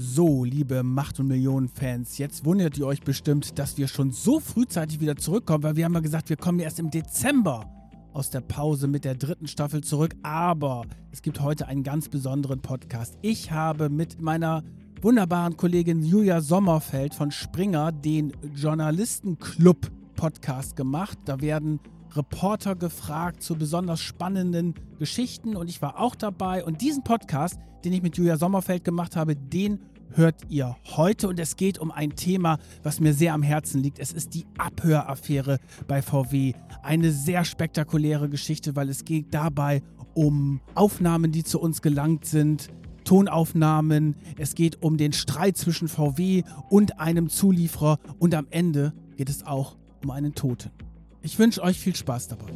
[0.00, 5.00] So, liebe Macht- und Millionen-Fans, jetzt wundert ihr euch bestimmt, dass wir schon so frühzeitig
[5.00, 7.68] wieder zurückkommen, weil wir haben ja gesagt, wir kommen erst im Dezember
[8.12, 10.14] aus der Pause mit der dritten Staffel zurück.
[10.22, 13.18] Aber es gibt heute einen ganz besonderen Podcast.
[13.22, 14.62] Ich habe mit meiner
[15.02, 21.18] wunderbaren Kollegin Julia Sommerfeld von Springer den Journalistenclub Podcast gemacht.
[21.24, 21.80] Da werden
[22.18, 26.64] Reporter gefragt zu besonders spannenden Geschichten und ich war auch dabei.
[26.64, 29.78] Und diesen Podcast, den ich mit Julia Sommerfeld gemacht habe, den
[30.14, 34.00] hört ihr heute und es geht um ein Thema, was mir sehr am Herzen liegt.
[34.00, 36.54] Es ist die Abhöraffäre bei VW.
[36.82, 39.82] Eine sehr spektakuläre Geschichte, weil es geht dabei
[40.14, 42.68] um Aufnahmen, die zu uns gelangt sind,
[43.04, 44.16] Tonaufnahmen.
[44.38, 49.46] Es geht um den Streit zwischen VW und einem Zulieferer und am Ende geht es
[49.46, 50.70] auch um einen Toten.
[51.20, 52.46] Ich wünsche euch viel Spaß dabei.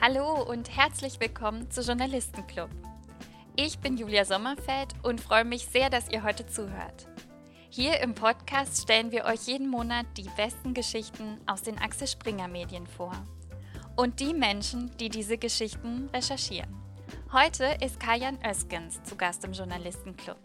[0.00, 2.70] Hallo und herzlich willkommen zu Journalistenclub.
[3.56, 7.08] Ich bin Julia Sommerfeld und freue mich sehr, dass ihr heute zuhört.
[7.68, 12.48] Hier im Podcast stellen wir euch jeden Monat die besten Geschichten aus den Axel Springer
[12.48, 13.12] Medien vor
[14.00, 16.74] und die Menschen, die diese Geschichten recherchieren.
[17.32, 20.38] Heute ist Kajan Öskens zu Gast im Journalistenclub.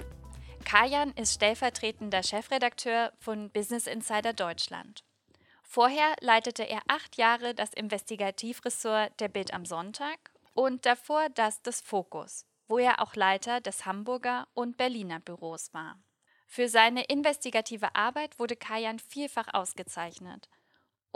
[0.65, 5.05] Kajan ist stellvertretender Chefredakteur von Business Insider Deutschland.
[5.63, 10.17] Vorher leitete er acht Jahre das Investigativressort der Bild am Sonntag
[10.53, 15.97] und davor das des Fokus, wo er auch Leiter des Hamburger und Berliner Büros war.
[16.45, 20.49] Für seine investigative Arbeit wurde Kajan vielfach ausgezeichnet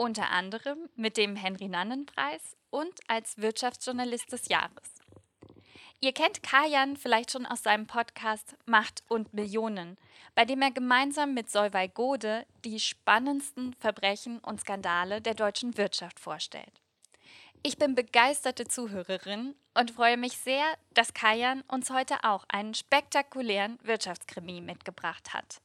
[0.00, 4.94] unter anderem mit dem Henry-Nannen-Preis und als Wirtschaftsjournalist des Jahres.
[6.00, 9.98] Ihr kennt Kajan vielleicht schon aus seinem Podcast Macht und Millionen,
[10.34, 16.18] bei dem er gemeinsam mit Solvay Gode die spannendsten Verbrechen und Skandale der deutschen Wirtschaft
[16.18, 16.80] vorstellt.
[17.62, 20.64] Ich bin begeisterte Zuhörerin und freue mich sehr,
[20.94, 25.60] dass Kajan uns heute auch einen spektakulären Wirtschaftskrimi mitgebracht hat.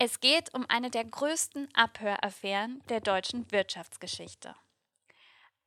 [0.00, 4.54] Es geht um eine der größten Abhöraffären der deutschen Wirtschaftsgeschichte.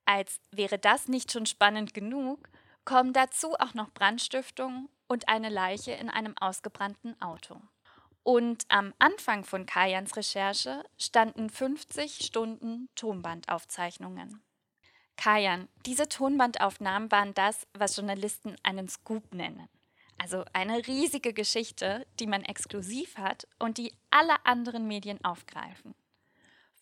[0.05, 2.49] Als wäre das nicht schon spannend genug,
[2.85, 7.61] kommen dazu auch noch Brandstiftungen und eine Leiche in einem ausgebrannten Auto.
[8.23, 14.41] Und am Anfang von Kajans Recherche standen 50 Stunden Tonbandaufzeichnungen.
[15.17, 19.67] Kajan, diese Tonbandaufnahmen waren das, was Journalisten einen Scoop nennen.
[20.21, 25.95] Also eine riesige Geschichte, die man exklusiv hat und die alle anderen Medien aufgreifen.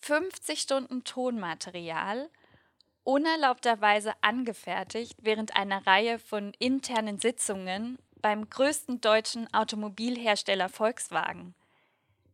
[0.01, 2.29] 50 Stunden Tonmaterial,
[3.05, 11.55] unerlaubterweise angefertigt während einer Reihe von internen Sitzungen beim größten deutschen Automobilhersteller Volkswagen.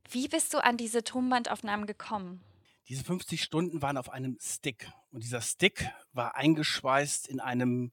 [0.10, 2.44] Wie bist du an diese Tonbandaufnahmen gekommen?
[2.90, 7.92] Diese 50 Stunden waren auf einem Stick und dieser Stick war eingeschweißt in einem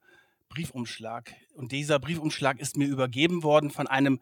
[0.52, 1.34] Briefumschlag.
[1.54, 4.20] Und dieser Briefumschlag ist mir übergeben worden von einem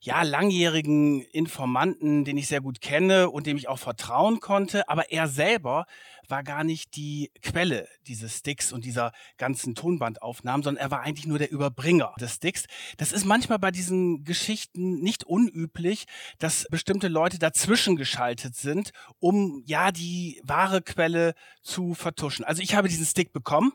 [0.00, 4.88] ja, langjährigen Informanten, den ich sehr gut kenne und dem ich auch vertrauen konnte.
[4.88, 5.86] Aber er selber
[6.28, 11.26] war gar nicht die Quelle dieses Sticks und dieser ganzen Tonbandaufnahmen, sondern er war eigentlich
[11.26, 12.66] nur der Überbringer des Sticks.
[12.96, 16.06] Das ist manchmal bei diesen Geschichten nicht unüblich,
[16.38, 22.44] dass bestimmte Leute dazwischen geschaltet sind, um ja die wahre Quelle zu vertuschen.
[22.44, 23.72] Also ich habe diesen Stick bekommen,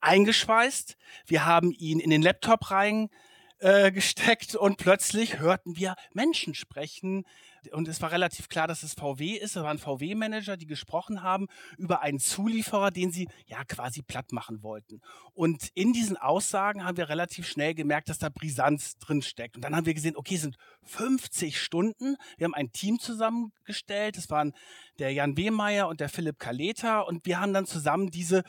[0.00, 0.96] eingeschweißt.
[1.26, 3.10] Wir haben ihn in den Laptop rein
[3.60, 3.92] äh,
[4.58, 7.24] und plötzlich hörten wir Menschen sprechen.
[7.72, 9.54] Und es war relativ klar, dass es VW ist.
[9.54, 14.62] Es waren VW-Manager, die gesprochen haben über einen Zulieferer, den sie ja quasi platt machen
[14.62, 15.02] wollten.
[15.34, 19.56] Und in diesen Aussagen haben wir relativ schnell gemerkt, dass da Brisanz drin steckt.
[19.56, 22.16] Und dann haben wir gesehen, okay, es sind 50 Stunden.
[22.38, 24.16] Wir haben ein Team zusammengestellt.
[24.16, 24.54] Das waren
[24.98, 27.00] der Jan Wehmeier und der Philipp Kaleta.
[27.00, 28.42] Und wir haben dann zusammen diese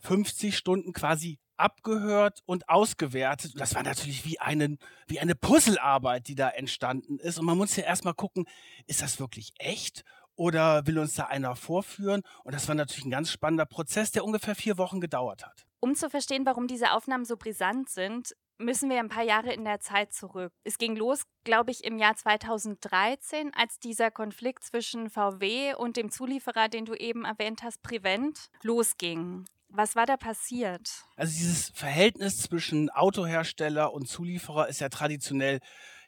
[0.00, 3.52] 50 Stunden quasi abgehört und ausgewertet.
[3.52, 7.38] Und das war natürlich wie, einen, wie eine Puzzlearbeit, die da entstanden ist.
[7.38, 8.46] Und man muss ja erstmal gucken,
[8.86, 10.04] ist das wirklich echt?
[10.36, 12.22] Oder will uns da einer vorführen?
[12.44, 15.66] Und das war natürlich ein ganz spannender Prozess, der ungefähr vier Wochen gedauert hat.
[15.80, 19.64] Um zu verstehen, warum diese Aufnahmen so brisant sind, müssen wir ein paar Jahre in
[19.64, 20.52] der Zeit zurück.
[20.64, 26.10] Es ging los, glaube ich, im Jahr 2013, als dieser Konflikt zwischen VW und dem
[26.10, 29.46] Zulieferer, den du eben erwähnt hast, Prevent, losging.
[29.72, 30.90] Was war da passiert?
[31.16, 35.60] Also dieses Verhältnis zwischen Autohersteller und Zulieferer ist ja traditionell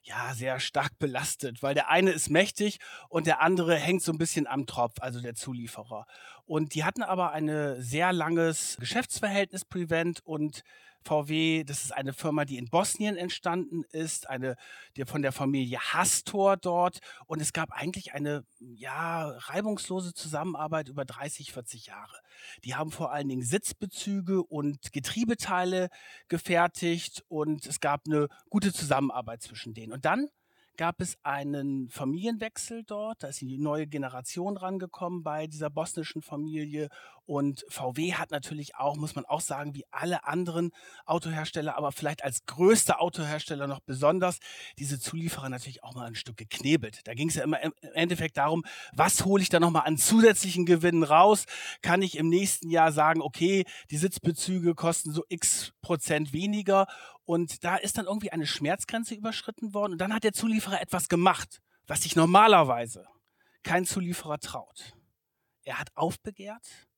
[0.03, 4.19] ja sehr stark belastet, weil der eine ist mächtig und der andere hängt so ein
[4.19, 6.07] bisschen am Tropf, also der Zulieferer.
[6.45, 10.65] Und die hatten aber ein sehr langes Geschäftsverhältnis Prevent und
[11.05, 14.57] VW, das ist eine Firma, die in Bosnien entstanden ist, eine
[14.97, 16.99] die von der Familie Hastor dort.
[17.27, 22.17] Und es gab eigentlich eine ja, reibungslose Zusammenarbeit über 30, 40 Jahre.
[22.65, 25.89] Die haben vor allen Dingen Sitzbezüge und Getriebeteile
[26.29, 29.93] gefertigt und es gab eine gute Zusammenarbeit zwischen denen.
[29.93, 30.29] Und dann
[30.77, 33.23] gab es einen Familienwechsel dort.
[33.23, 36.89] Da ist die neue Generation rangekommen bei dieser bosnischen Familie.
[37.25, 40.73] Und VW hat natürlich auch, muss man auch sagen, wie alle anderen
[41.07, 44.39] Autohersteller, aber vielleicht als größter Autohersteller noch besonders,
[44.79, 47.01] diese Zulieferer natürlich auch mal ein Stück geknebelt.
[47.05, 50.67] Da ging es ja immer im Endeffekt darum, was hole ich da nochmal an zusätzlichen
[50.67, 51.45] Gewinnen raus?
[51.81, 56.87] Kann ich im nächsten Jahr sagen, okay, die Sitzbezüge kosten so x Prozent weniger
[57.25, 59.93] und da ist dann irgendwie eine Schmerzgrenze überschritten worden.
[59.93, 63.07] Und dann hat der Zulieferer etwas gemacht, was sich normalerweise
[63.63, 64.93] kein Zulieferer traut.
[65.65, 66.89] Er hat aufbegehrt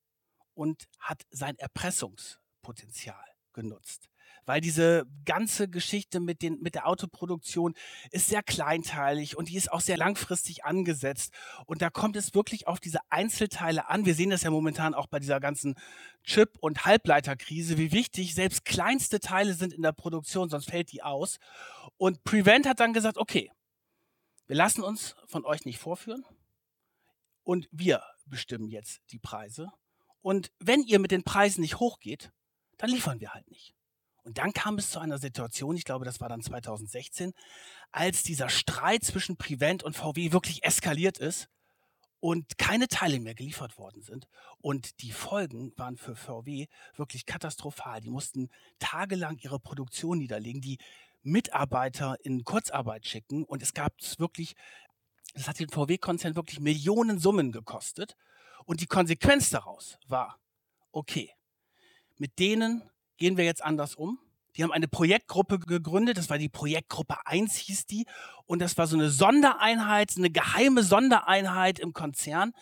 [0.54, 4.08] und hat sein Erpressungspotenzial genutzt
[4.46, 7.74] weil diese ganze Geschichte mit, den, mit der Autoproduktion
[8.10, 11.32] ist sehr kleinteilig und die ist auch sehr langfristig angesetzt.
[11.66, 14.04] Und da kommt es wirklich auf diese Einzelteile an.
[14.04, 15.74] Wir sehen das ja momentan auch bei dieser ganzen
[16.22, 21.02] Chip- und Halbleiterkrise, wie wichtig selbst kleinste Teile sind in der Produktion, sonst fällt die
[21.02, 21.38] aus.
[21.96, 23.50] Und Prevent hat dann gesagt, okay,
[24.46, 26.24] wir lassen uns von euch nicht vorführen
[27.44, 29.70] und wir bestimmen jetzt die Preise.
[30.24, 32.32] Und wenn ihr mit den Preisen nicht hochgeht,
[32.78, 33.74] dann liefern wir halt nicht.
[34.22, 37.34] Und dann kam es zu einer Situation, ich glaube, das war dann 2016,
[37.92, 41.50] als dieser Streit zwischen Prevent und VW wirklich eskaliert ist
[42.20, 44.26] und keine Teile mehr geliefert worden sind.
[44.62, 48.00] Und die Folgen waren für VW wirklich katastrophal.
[48.00, 48.48] Die mussten
[48.78, 50.78] tagelang ihre Produktion niederlegen, die
[51.22, 53.44] Mitarbeiter in Kurzarbeit schicken.
[53.44, 54.54] Und es gab wirklich,
[55.34, 58.16] das hat den VW-Konzern wirklich Millionen Summen gekostet.
[58.64, 60.38] Und die Konsequenz daraus war,
[60.92, 61.30] okay,
[62.16, 62.82] mit denen
[63.16, 64.18] gehen wir jetzt anders um.
[64.56, 68.06] Die haben eine Projektgruppe gegründet, das war die Projektgruppe 1 hieß die.
[68.46, 72.52] Und das war so eine Sondereinheit, eine geheime Sondereinheit im Konzern,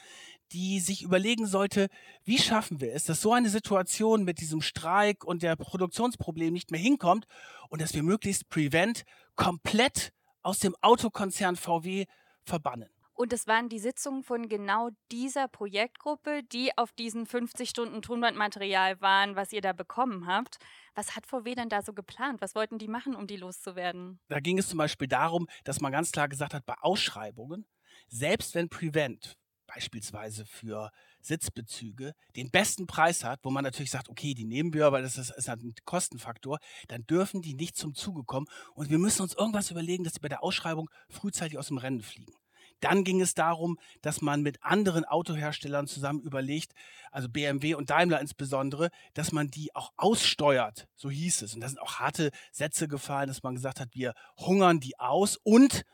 [0.52, 1.88] die sich überlegen sollte,
[2.25, 6.70] wie schaffen wir es, dass so eine Situation mit diesem Streik und der Produktionsproblem nicht
[6.70, 7.26] mehr hinkommt
[7.69, 10.12] und dass wir möglichst Prevent komplett
[10.43, 12.06] aus dem Autokonzern VW
[12.44, 12.90] verbannen.
[13.22, 19.00] Und es waren die Sitzungen von genau dieser Projektgruppe, die auf diesen 50 Stunden Tonbandmaterial
[19.00, 20.56] waren, was ihr da bekommen habt.
[20.96, 22.40] Was hat VW denn da so geplant?
[22.40, 24.19] Was wollten die machen, um die loszuwerden?
[24.26, 27.64] Da ging es zum Beispiel darum, dass man ganz klar gesagt hat, bei Ausschreibungen,
[28.08, 29.36] selbst wenn Prevent
[29.69, 30.90] beispielsweise für
[31.20, 35.16] Sitzbezüge den besten Preis hat, wo man natürlich sagt, okay, die nehmen wir, weil das
[35.16, 36.58] ist, ist ein Kostenfaktor,
[36.88, 40.20] dann dürfen die nicht zum Zuge kommen und wir müssen uns irgendwas überlegen, dass sie
[40.20, 42.34] bei der Ausschreibung frühzeitig aus dem Rennen fliegen.
[42.82, 46.73] Dann ging es darum, dass man mit anderen Autoherstellern zusammen überlegt,
[47.12, 51.55] also BMW und Daimler insbesondere, dass man die auch aussteuert, so hieß es.
[51.55, 55.38] Und da sind auch harte Sätze gefallen, dass man gesagt hat, wir hungern die aus.
[55.44, 55.84] Und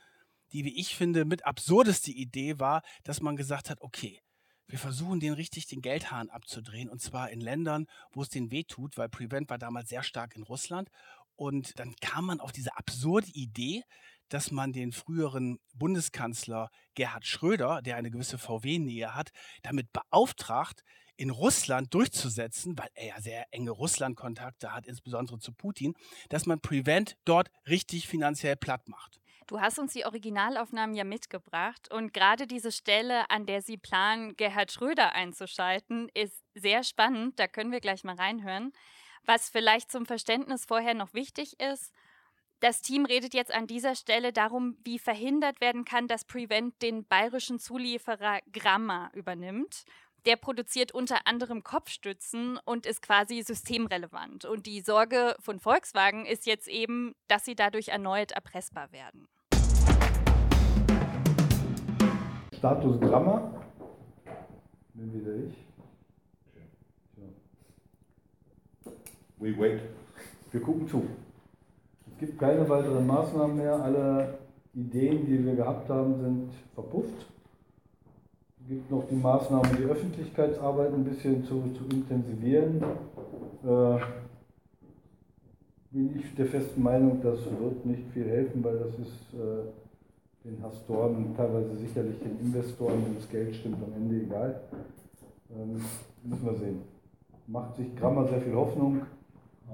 [0.52, 4.22] die, wie ich finde, mit absurdeste Idee war, dass man gesagt hat, okay,
[4.66, 8.64] wir versuchen den richtig den Geldhahn abzudrehen und zwar in Ländern, wo es den weh
[8.64, 10.90] tut, weil Prevent war damals sehr stark in Russland.
[11.36, 13.84] Und dann kam man auf diese absurde Idee,
[14.28, 19.30] dass man den früheren Bundeskanzler Gerhard Schröder, der eine gewisse VW-Nähe hat,
[19.62, 20.84] damit beauftragt,
[21.18, 25.94] in Russland durchzusetzen, weil er ja sehr enge Russland-Kontakte hat, insbesondere zu Putin,
[26.28, 29.20] dass man Prevent dort richtig finanziell platt macht.
[29.48, 34.36] Du hast uns die Originalaufnahmen ja mitgebracht und gerade diese Stelle, an der Sie planen,
[34.36, 37.38] Gerhard Schröder einzuschalten, ist sehr spannend.
[37.40, 38.72] Da können wir gleich mal reinhören.
[39.24, 41.92] Was vielleicht zum Verständnis vorher noch wichtig ist,
[42.60, 47.04] das Team redet jetzt an dieser Stelle darum, wie verhindert werden kann, dass Prevent den
[47.04, 49.84] bayerischen Zulieferer Gramma übernimmt.
[50.26, 54.44] Der produziert unter anderem Kopfstützen und ist quasi systemrelevant.
[54.44, 59.28] Und die Sorge von Volkswagen ist jetzt eben, dass sie dadurch erneut erpressbar werden.
[62.56, 63.64] Status Gramma.
[64.94, 65.54] Bin wieder ich.
[69.38, 69.80] We wait.
[70.50, 71.08] Wir gucken zu.
[72.20, 73.80] Es gibt keine weiteren Maßnahmen mehr.
[73.80, 74.38] Alle
[74.74, 77.26] Ideen, die wir gehabt haben, sind verpufft.
[78.60, 82.82] Es gibt noch die Maßnahmen, die Öffentlichkeitsarbeit ein bisschen zu, zu intensivieren.
[83.62, 83.98] Äh,
[85.92, 90.60] bin ich der festen Meinung, das wird nicht viel helfen, weil das ist äh, den
[90.60, 94.60] Hastoren und teilweise sicherlich den Investoren, wenn das Geld stimmt, am Ende egal.
[95.52, 95.80] Ähm,
[96.24, 96.80] müssen wir sehen.
[97.46, 99.02] Macht sich Grammer sehr viel Hoffnung.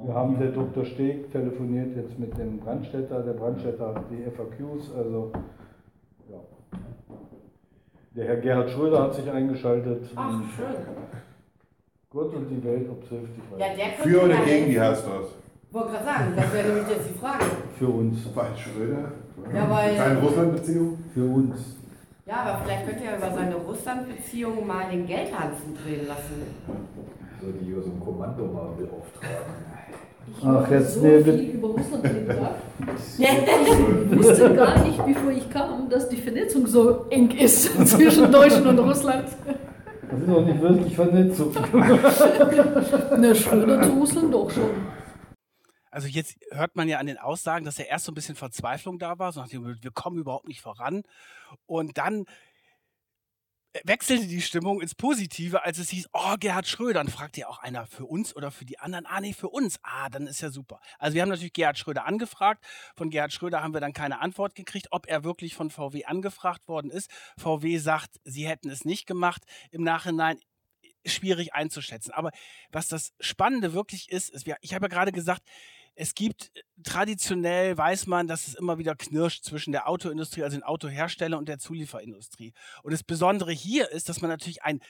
[0.03, 0.85] Wir haben der Dr.
[0.85, 3.23] Steg telefoniert jetzt mit dem Brandstätter.
[3.23, 5.33] Der Brandstätter hat die FAQs, also
[6.31, 6.39] ja.
[8.17, 10.07] Der Herr Gerhard Schröder hat sich eingeschaltet.
[10.17, 10.67] Ach, schön.
[12.11, 13.67] Gott und die Welt, ob es hilft, Ja,
[14.03, 15.27] Für oder gegen die heißt das?
[15.73, 17.45] wollte gerade sagen, das wäre nämlich jetzt die Frage.
[17.79, 18.25] Für uns.
[18.29, 19.11] Bei Schröder?
[19.53, 20.99] Ja, weil- Keine Russland-Beziehung?
[21.13, 21.77] Für uns.
[22.27, 26.43] Ja, aber vielleicht könnte er über seine Russland-Beziehung mal den Geldhahn zudrehen lassen.
[27.45, 29.75] So die über so ein Kommando mal beauftragen.
[30.27, 32.05] Ich Ach, jetzt so nee, viel über Russland.
[33.19, 38.67] Ich wusste gar nicht, bevor ich kam, dass die Vernetzung so eng ist zwischen Deutschland
[38.67, 39.29] und Russland.
[40.11, 41.53] Das ist auch nicht wirklich Vernetzung.
[43.19, 44.71] Ne, Schröder zu Russland doch schon.
[45.91, 48.99] Also jetzt hört man ja an den Aussagen, dass ja erst so ein bisschen Verzweiflung
[48.99, 51.03] da war, so nach dem, Motto, wir kommen überhaupt nicht voran.
[51.67, 52.25] Und dann
[53.83, 56.95] wechselte die Stimmung ins Positive, als es hieß, oh, Gerhard Schröder.
[56.95, 59.07] Dann fragt ja auch einer für uns oder für die anderen.
[59.07, 59.79] Ah, nee, für uns.
[59.83, 60.81] Ah, dann ist ja super.
[60.99, 62.65] Also wir haben natürlich Gerhard Schröder angefragt.
[62.97, 66.69] Von Gerhard Schröder haben wir dann keine Antwort gekriegt, ob er wirklich von VW angefragt
[66.69, 67.11] worden ist.
[67.37, 69.43] VW sagt, sie hätten es nicht gemacht.
[69.71, 70.39] Im Nachhinein
[71.07, 72.13] schwierig einzuschätzen.
[72.13, 72.31] Aber
[72.71, 75.43] was das Spannende wirklich ist, ist, ich habe ja gerade gesagt,
[75.95, 80.57] es gibt äh, traditionell, weiß man, dass es immer wieder knirscht zwischen der Autoindustrie, also
[80.57, 82.53] den Autohersteller und der Zulieferindustrie.
[82.83, 84.81] Und das Besondere hier ist, dass man natürlich einen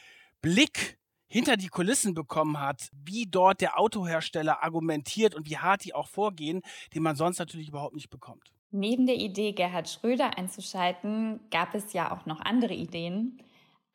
[0.41, 5.95] Blick hinter die Kulissen bekommen hat, wie dort der Autohersteller argumentiert und wie hart die
[5.95, 6.63] auch vorgehen,
[6.95, 8.53] den man sonst natürlich überhaupt nicht bekommt.
[8.71, 13.41] Neben der Idee, Gerhard Schröder einzuschalten, gab es ja auch noch andere Ideen.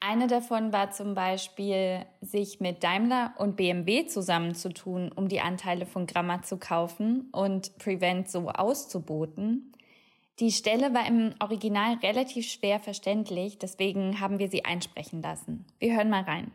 [0.01, 6.07] Eine davon war zum Beispiel, sich mit Daimler und BMW zusammenzutun, um die Anteile von
[6.07, 9.73] Gramma zu kaufen und Prevent so auszuboten.
[10.39, 15.65] Die Stelle war im Original relativ schwer verständlich, deswegen haben wir sie einsprechen lassen.
[15.79, 16.53] Wir hören mal rein.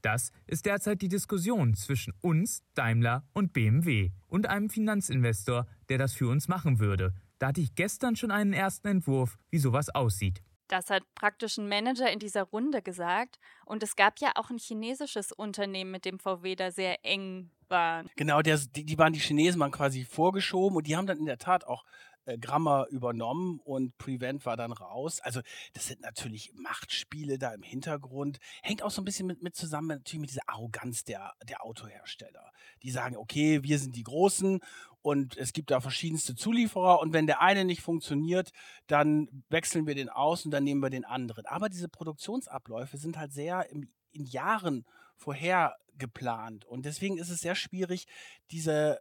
[0.00, 6.14] Das ist derzeit die Diskussion zwischen uns, Daimler und BMW und einem Finanzinvestor, der das
[6.14, 7.12] für uns machen würde.
[7.38, 10.42] Da hatte ich gestern schon einen ersten Entwurf, wie sowas aussieht.
[10.68, 13.38] Das hat praktisch ein Manager in dieser Runde gesagt.
[13.64, 18.04] Und es gab ja auch ein chinesisches Unternehmen, mit dem VW da sehr eng war.
[18.16, 21.26] Genau, der, die, die waren die Chinesen waren quasi vorgeschoben und die haben dann in
[21.26, 21.84] der Tat auch
[22.26, 25.20] äh, Gramma übernommen und Prevent war dann raus.
[25.20, 25.40] Also
[25.72, 28.38] das sind natürlich Machtspiele da im Hintergrund.
[28.62, 32.52] Hängt auch so ein bisschen mit, mit zusammen natürlich mit dieser Arroganz der, der Autohersteller.
[32.82, 34.60] Die sagen, okay, wir sind die Großen
[35.02, 38.50] und es gibt da verschiedenste Zulieferer und wenn der eine nicht funktioniert,
[38.88, 41.46] dann wechseln wir den aus und dann nehmen wir den anderen.
[41.46, 47.40] Aber diese Produktionsabläufe sind halt sehr im, in Jahren vorher geplant und deswegen ist es
[47.40, 48.06] sehr schwierig,
[48.50, 48.98] diese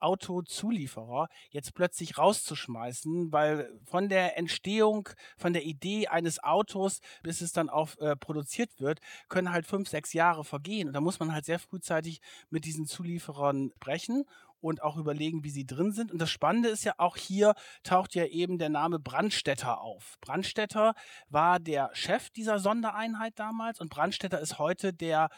[0.00, 7.52] Autozulieferer jetzt plötzlich rauszuschmeißen, weil von der Entstehung, von der Idee eines Autos, bis es
[7.52, 10.88] dann auch äh, produziert wird, können halt fünf, sechs Jahre vergehen.
[10.88, 14.24] Und da muss man halt sehr frühzeitig mit diesen Zulieferern sprechen
[14.60, 16.12] und auch überlegen, wie sie drin sind.
[16.12, 20.18] Und das Spannende ist ja auch hier taucht ja eben der Name Brandstätter auf.
[20.20, 20.94] Brandstätter
[21.28, 25.30] war der Chef dieser Sondereinheit damals und Brandstätter ist heute der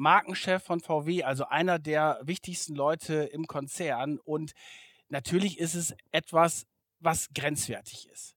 [0.00, 4.18] Markenchef von VW, also einer der wichtigsten Leute im Konzern.
[4.18, 4.54] Und
[5.10, 6.66] natürlich ist es etwas,
[7.00, 8.34] was grenzwertig ist.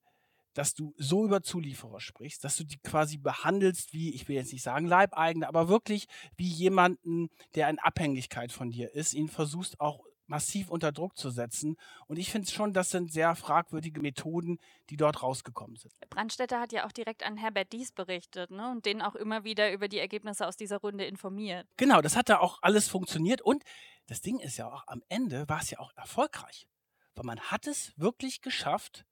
[0.53, 4.51] Dass du so über Zulieferer sprichst, dass du die quasi behandelst wie, ich will jetzt
[4.51, 9.79] nicht sagen Leibeigene, aber wirklich wie jemanden, der in Abhängigkeit von dir ist, ihn versuchst
[9.79, 11.78] auch massiv unter Druck zu setzen.
[12.08, 14.58] Und ich finde schon, das sind sehr fragwürdige Methoden,
[14.90, 15.94] die dort rausgekommen sind.
[16.10, 18.72] Brandstätter hat ja auch direkt an Herbert Dies berichtet ne?
[18.72, 21.68] und den auch immer wieder über die Ergebnisse aus dieser Runde informiert.
[21.78, 23.44] Genau, das hat da auch alles funktioniert.
[23.44, 23.63] Und
[24.08, 26.68] das Ding ist ja auch, am Ende war es ja auch erfolgreich.
[27.13, 29.06] Weil man hat es wirklich geschafft,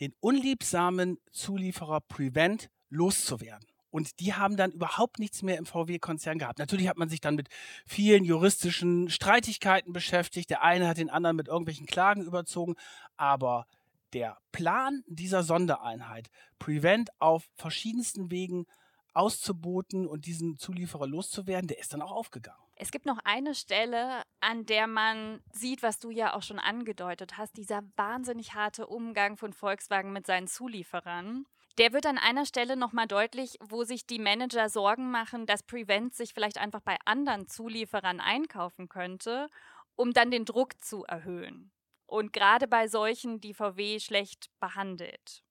[0.00, 3.68] den unliebsamen Zulieferer Prevent loszuwerden.
[3.94, 6.58] Und die haben dann überhaupt nichts mehr im VW-Konzern gehabt.
[6.58, 7.48] Natürlich hat man sich dann mit
[7.86, 10.50] vielen juristischen Streitigkeiten beschäftigt.
[10.50, 12.74] Der eine hat den anderen mit irgendwelchen Klagen überzogen.
[13.16, 13.68] Aber
[14.12, 18.66] der Plan dieser Sondereinheit, Prevent auf verschiedensten Wegen
[19.12, 22.58] auszuboten und diesen Zulieferer loszuwerden, der ist dann auch aufgegangen.
[22.74, 27.38] Es gibt noch eine Stelle, an der man sieht, was du ja auch schon angedeutet
[27.38, 31.46] hast, dieser wahnsinnig harte Umgang von Volkswagen mit seinen Zulieferern.
[31.76, 36.14] Der wird an einer Stelle nochmal deutlich, wo sich die Manager Sorgen machen, dass Prevent
[36.14, 39.48] sich vielleicht einfach bei anderen Zulieferern einkaufen könnte,
[39.96, 41.72] um dann den Druck zu erhöhen.
[42.06, 45.42] Und gerade bei solchen, die VW schlecht behandelt.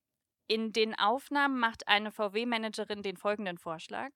[0.47, 4.11] In den Aufnahmen macht eine VW-Managerin den folgenden Vorschlag.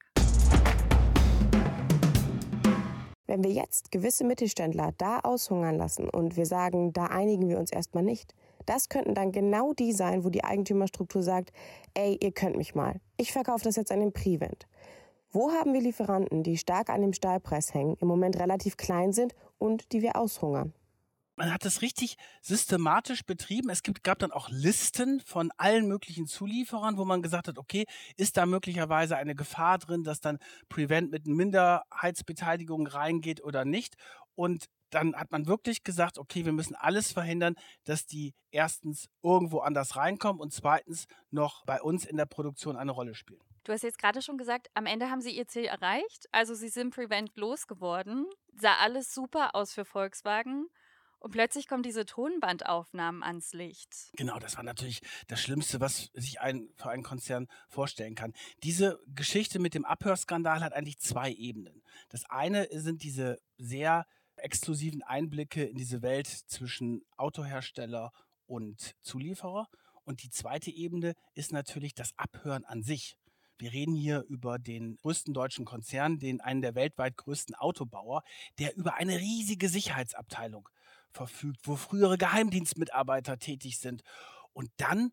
[3.26, 7.70] Wenn wir jetzt gewisse Mittelständler da aushungern lassen und wir sagen, da einigen wir uns
[7.70, 8.34] erstmal nicht,
[8.68, 11.52] das könnten dann genau die sein, wo die Eigentümerstruktur sagt,
[11.94, 13.00] ey, ihr könnt mich mal.
[13.18, 14.68] Ich verkaufe das jetzt an den Privent.
[15.32, 19.36] Wo haben wir Lieferanten, die stark an dem Stahlpreis hängen, im Moment relativ klein sind
[19.58, 20.74] und die wir aushungern?
[21.38, 23.70] man hat das richtig systematisch betrieben.
[23.70, 27.86] Es gibt, gab dann auch Listen von allen möglichen Zulieferern, wo man gesagt hat, okay,
[28.18, 33.96] ist da möglicherweise eine Gefahr drin, dass dann Prevent mit Minderheitsbeteiligung reingeht oder nicht.
[34.36, 39.60] Und dann hat man wirklich gesagt, okay, wir müssen alles verhindern, dass die erstens irgendwo
[39.60, 43.42] anders reinkommen und zweitens noch bei uns in der Produktion eine Rolle spielen.
[43.64, 46.28] Du hast jetzt gerade schon gesagt, am Ende haben sie ihr Ziel erreicht.
[46.32, 48.26] Also sie sind Prevent losgeworden.
[48.56, 50.68] Sah alles super aus für Volkswagen.
[51.20, 53.90] Und plötzlich kommen diese Tonbandaufnahmen ans Licht.
[54.16, 58.34] Genau, das war natürlich das Schlimmste, was sich ein, für einen Konzern vorstellen kann.
[58.64, 61.84] Diese Geschichte mit dem Abhörskandal hat eigentlich zwei Ebenen.
[62.10, 64.06] Das eine sind diese sehr
[64.38, 68.12] exklusiven Einblicke in diese Welt zwischen Autohersteller
[68.46, 69.68] und Zulieferer.
[70.04, 73.18] Und die zweite Ebene ist natürlich das Abhören an sich.
[73.58, 78.24] Wir reden hier über den größten deutschen Konzern, den einen der weltweit größten Autobauer,
[78.60, 80.70] der über eine riesige Sicherheitsabteilung
[81.12, 84.04] verfügt, wo frühere Geheimdienstmitarbeiter tätig sind.
[84.54, 85.12] Und dann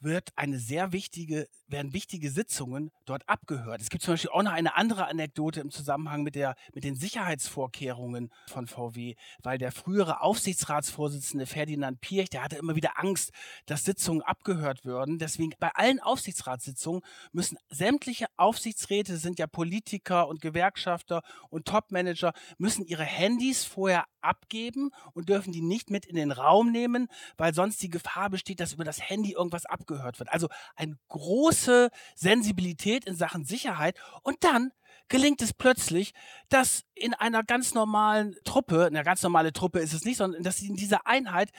[0.00, 3.80] wird eine sehr wichtige, werden wichtige Sitzungen dort abgehört.
[3.80, 6.94] Es gibt zum Beispiel auch noch eine andere Anekdote im Zusammenhang mit, der, mit den
[6.94, 13.32] Sicherheitsvorkehrungen von VW, weil der frühere Aufsichtsratsvorsitzende Ferdinand Pirch, der hatte immer wieder Angst,
[13.66, 15.18] dass Sitzungen abgehört würden.
[15.18, 17.02] Deswegen bei allen Aufsichtsratssitzungen
[17.32, 24.90] müssen sämtliche Aufsichtsräte, sind ja Politiker und Gewerkschafter und Topmanager, müssen ihre Handys vorher abgeben
[25.12, 28.72] und dürfen die nicht mit in den Raum nehmen, weil sonst die Gefahr besteht, dass
[28.72, 30.32] über das Handy irgendwas abgehört wird.
[30.32, 30.96] Also eine
[31.64, 33.98] große Sensibilität in Sachen Sicherheit.
[34.22, 34.72] Und dann
[35.08, 36.12] gelingt es plötzlich,
[36.48, 40.62] dass in einer ganz normalen Truppe, eine ganz normale Truppe ist es nicht, sondern dass
[40.62, 41.50] in dieser Einheit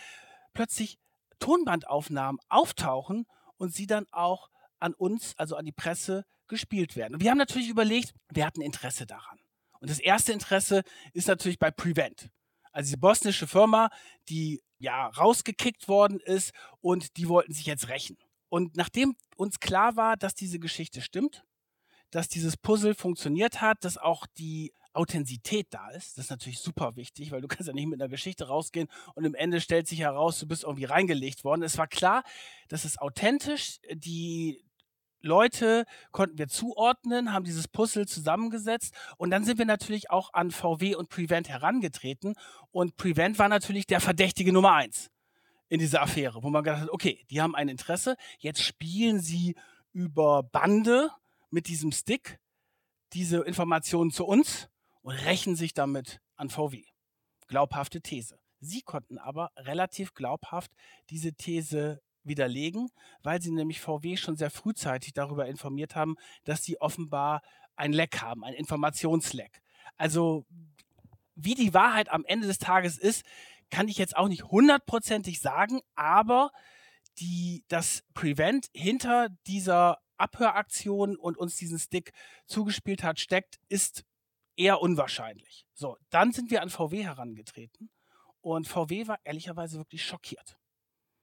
[0.53, 0.97] plötzlich
[1.39, 3.25] Tonbandaufnahmen auftauchen
[3.57, 7.15] und sie dann auch an uns, also an die Presse, gespielt werden.
[7.15, 9.39] Und wir haben natürlich überlegt, wir hatten Interesse daran.
[9.79, 10.83] Und das erste Interesse
[11.13, 12.29] ist natürlich bei Prevent.
[12.71, 13.89] Also die bosnische Firma,
[14.29, 18.17] die ja rausgekickt worden ist und die wollten sich jetzt rächen.
[18.55, 21.43] Und nachdem uns klar war, dass diese Geschichte stimmt,
[22.09, 26.95] dass dieses Puzzle funktioniert hat, dass auch die Authentizität da ist, das ist natürlich super
[26.95, 29.99] wichtig, weil du kannst ja nicht mit einer Geschichte rausgehen und im Ende stellt sich
[29.99, 31.63] heraus, du bist irgendwie reingelegt worden.
[31.63, 32.23] Es war klar,
[32.69, 34.63] dass es authentisch, die
[35.19, 38.95] Leute konnten wir zuordnen, haben dieses Puzzle zusammengesetzt.
[39.17, 42.35] Und dann sind wir natürlich auch an VW und Prevent herangetreten.
[42.71, 45.11] Und Prevent war natürlich der Verdächtige Nummer eins
[45.75, 49.55] in dieser Affäre, wo man gedacht hat, okay, die haben ein Interesse, jetzt spielen sie
[49.91, 51.09] über Bande
[51.49, 52.39] mit diesem Stick
[53.11, 54.69] diese Informationen zu uns
[55.01, 56.85] und rächen sich damit an VW.
[57.47, 58.39] Glaubhafte These.
[58.61, 60.71] Sie konnten aber relativ glaubhaft
[61.09, 62.89] diese These widerlegen,
[63.21, 67.41] weil sie nämlich VW schon sehr frühzeitig darüber informiert haben, dass sie offenbar
[67.75, 69.61] ein Leck haben, ein Informationsleck.
[69.97, 70.45] Also
[71.35, 73.25] wie die Wahrheit am Ende des Tages ist,
[73.75, 76.51] kann ich jetzt auch nicht hundertprozentig sagen, aber
[77.17, 82.13] die, das Prevent hinter dieser Abhöraktion und uns diesen Stick
[82.45, 84.05] zugespielt hat, steckt, ist
[84.55, 85.67] eher unwahrscheinlich.
[85.73, 87.89] So, dann sind wir an VW herangetreten
[88.39, 90.57] und VW war ehrlicherweise wirklich schockiert.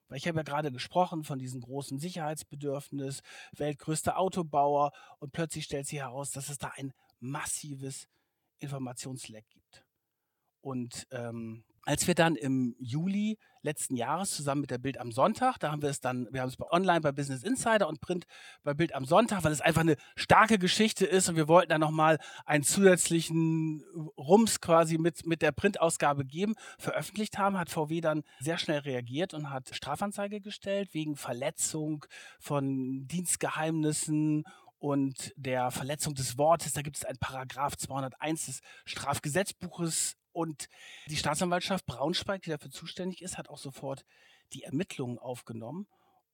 [0.09, 5.87] Weil ich habe ja gerade gesprochen von diesem großen Sicherheitsbedürfnis, weltgrößter Autobauer und plötzlich stellt
[5.87, 8.09] sich heraus, dass es da ein massives
[8.59, 9.87] Informationsleck gibt.
[10.61, 15.59] Und ähm, als wir dann im Juli letzten Jahres zusammen mit der Bild am Sonntag,
[15.59, 18.27] da haben wir es dann, wir haben es online bei Business Insider und Print
[18.63, 21.79] bei Bild am Sonntag, weil es einfach eine starke Geschichte ist und wir wollten da
[21.79, 23.85] nochmal einen zusätzlichen
[24.17, 29.35] Rums quasi mit, mit der Printausgabe geben, veröffentlicht haben, hat VW dann sehr schnell reagiert
[29.35, 32.05] und hat Strafanzeige gestellt wegen Verletzung
[32.41, 34.45] von Dienstgeheimnissen
[34.79, 36.73] und der Verletzung des Wortes.
[36.73, 40.69] Da gibt es einen Paragraph 201 des Strafgesetzbuches und
[41.07, 44.05] die Staatsanwaltschaft Braunschweig, die dafür zuständig ist, hat auch sofort
[44.53, 45.87] die Ermittlungen aufgenommen.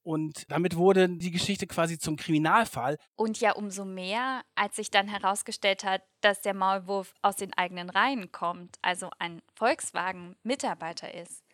[0.03, 2.97] Und damit wurde die Geschichte quasi zum Kriminalfall.
[3.15, 7.91] Und ja umso mehr, als sich dann herausgestellt hat, dass der Maulwurf aus den eigenen
[7.91, 11.45] Reihen kommt, also ein Volkswagen-Mitarbeiter ist.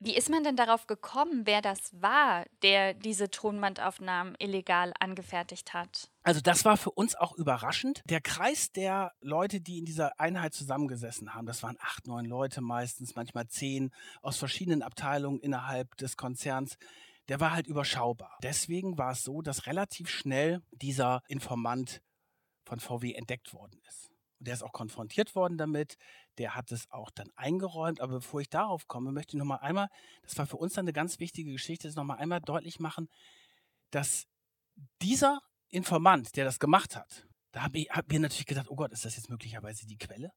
[0.00, 6.08] Wie ist man denn darauf gekommen, wer das war, der diese Tonbandaufnahmen illegal angefertigt hat?
[6.22, 8.02] Also das war für uns auch überraschend.
[8.04, 12.60] Der Kreis der Leute, die in dieser Einheit zusammengesessen haben, das waren acht, neun Leute
[12.60, 13.90] meistens, manchmal zehn
[14.22, 16.76] aus verschiedenen Abteilungen innerhalb des Konzerns,
[17.26, 18.38] der war halt überschaubar.
[18.40, 22.02] Deswegen war es so, dass relativ schnell dieser Informant
[22.64, 24.07] von VW entdeckt worden ist.
[24.38, 25.96] Und der ist auch konfrontiert worden damit.
[26.38, 28.00] Der hat es auch dann eingeräumt.
[28.00, 29.88] Aber bevor ich darauf komme, möchte ich nochmal einmal,
[30.22, 33.08] das war für uns dann eine ganz wichtige Geschichte, das nochmal einmal deutlich machen,
[33.90, 34.26] dass
[35.02, 39.16] dieser Informant, der das gemacht hat, da haben wir natürlich gedacht, oh Gott, ist das
[39.16, 40.30] jetzt möglicherweise die Quelle?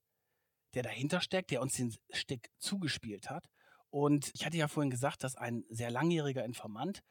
[0.73, 3.45] der dahinter steckt, der uns den Stick zugespielt hat.
[3.89, 7.01] Und ich hatte ja vorhin gesagt, dass ein sehr langjähriger Informant,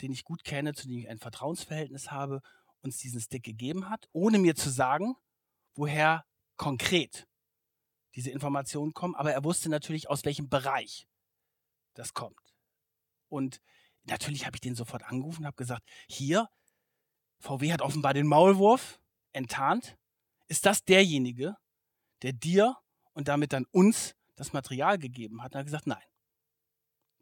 [0.00, 2.40] den ich gut kenne, zu dem ich ein Vertrauensverhältnis habe,
[2.82, 5.14] uns diesen Stick gegeben hat, ohne mir zu sagen,
[5.76, 6.24] woher
[6.56, 7.28] konkret
[8.14, 9.14] diese Informationen kommen.
[9.14, 11.06] Aber er wusste natürlich, aus welchem Bereich
[11.94, 12.40] das kommt.
[13.28, 13.60] Und
[14.04, 16.48] natürlich habe ich den sofort angerufen und habe gesagt, hier,
[17.38, 19.00] VW hat offenbar den Maulwurf
[19.32, 19.96] enttarnt.
[20.48, 21.56] Ist das derjenige,
[22.22, 22.76] der dir
[23.12, 25.52] und damit dann uns das Material gegeben hat?
[25.52, 26.02] Und er hat gesagt, nein.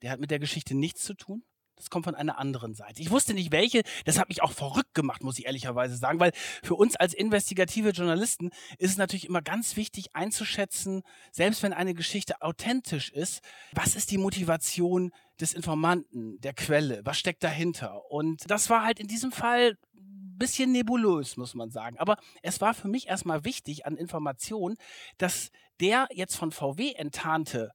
[0.02, 1.44] Der hat mit der Geschichte nichts zu tun.
[1.76, 3.02] Das kommt von einer anderen Seite.
[3.02, 3.82] Ich wusste nicht welche.
[4.04, 6.32] Das hat mich auch verrückt gemacht, muss ich ehrlicherweise sagen, weil
[6.62, 11.94] für uns als investigative Journalisten ist es natürlich immer ganz wichtig einzuschätzen, selbst wenn eine
[11.94, 17.00] Geschichte authentisch ist, was ist die Motivation des Informanten, der Quelle?
[17.04, 18.10] Was steckt dahinter?
[18.10, 21.98] Und das war halt in diesem Fall ein bisschen nebulös, muss man sagen.
[21.98, 24.76] Aber es war für mich erstmal wichtig an Informationen,
[25.18, 27.72] dass der jetzt von VW enttarnte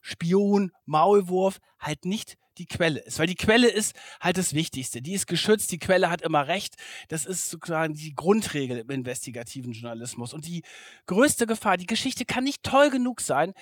[0.00, 3.18] Spion, Maulwurf halt nicht die Quelle ist.
[3.18, 5.02] Weil die Quelle ist halt das Wichtigste.
[5.02, 6.76] Die ist geschützt, die Quelle hat immer recht.
[7.08, 10.32] Das ist sozusagen die Grundregel im investigativen Journalismus.
[10.32, 10.62] Und die
[11.06, 13.52] größte Gefahr, die Geschichte kann nicht toll genug sein,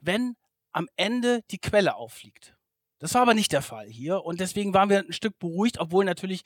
[0.00, 0.36] wenn
[0.72, 2.54] am Ende die Quelle auffliegt.
[3.02, 6.04] Das war aber nicht der Fall hier und deswegen waren wir ein Stück beruhigt, obwohl
[6.04, 6.44] natürlich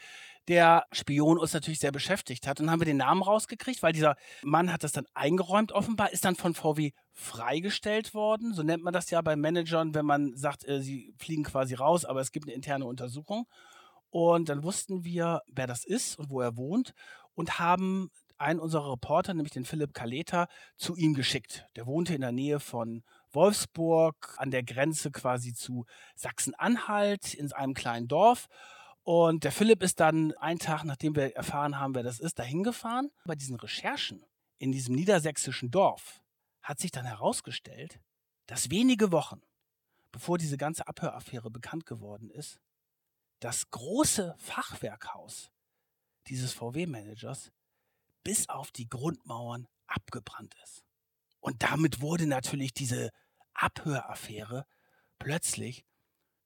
[0.48, 2.58] der Spion uns natürlich sehr beschäftigt hat.
[2.58, 6.14] Und dann haben wir den Namen rausgekriegt, weil dieser Mann hat das dann eingeräumt offenbar,
[6.14, 8.54] ist dann von VW freigestellt worden.
[8.54, 12.06] So nennt man das ja bei Managern, wenn man sagt, äh, sie fliegen quasi raus,
[12.06, 13.46] aber es gibt eine interne Untersuchung.
[14.08, 16.94] Und dann wussten wir, wer das ist und wo er wohnt
[17.34, 21.66] und haben einen unserer Reporter, nämlich den Philipp Kaleta, zu ihm geschickt.
[21.76, 23.02] Der wohnte in der Nähe von
[23.36, 28.48] Wolfsburg an der Grenze quasi zu Sachsen-Anhalt in einem kleinen Dorf.
[29.04, 32.64] Und der Philipp ist dann einen Tag, nachdem wir erfahren haben, wer das ist, dahin
[32.64, 33.12] gefahren.
[33.24, 34.24] Bei diesen Recherchen
[34.58, 36.20] in diesem niedersächsischen Dorf
[36.62, 38.00] hat sich dann herausgestellt,
[38.46, 39.40] dass wenige Wochen,
[40.10, 42.58] bevor diese ganze Abhöraffäre bekannt geworden ist,
[43.38, 45.52] das große Fachwerkhaus
[46.26, 47.52] dieses VW-Managers
[48.24, 50.82] bis auf die Grundmauern abgebrannt ist.
[51.38, 53.10] Und damit wurde natürlich diese
[53.56, 54.66] Abhöraffäre
[55.18, 55.84] plötzlich